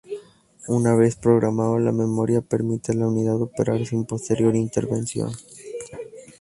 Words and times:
Una 0.67 0.95
vez 0.95 1.15
programado, 1.15 1.77
la 1.77 1.91
memoria 1.91 2.41
permite 2.41 2.91
a 2.91 2.95
la 2.95 3.07
unidad 3.07 3.39
operar 3.39 3.85
sin 3.85 4.03
posterior 4.05 4.55
intervención. 4.55 5.31